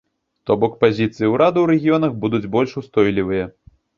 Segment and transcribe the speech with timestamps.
[0.49, 3.45] То бок, пазіцыі ўраду ў рэгіёнах будуць больш устойлівыя.